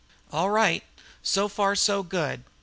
"All 0.31 0.49
right. 0.49 0.81
So 1.21 1.47
far 1.47 1.75
so 1.75 2.01
good. 2.01 2.43